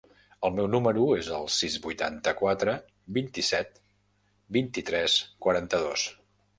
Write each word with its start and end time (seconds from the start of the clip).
El 0.47 0.53
meu 0.59 0.69
número 0.75 1.03
es 1.17 1.29
el 1.39 1.45
sis, 1.57 1.75
vuitanta-quatre, 1.83 2.75
vint-i-set, 3.21 3.81
vint-i-tres, 4.61 5.23
quaranta-dos. 5.47 6.13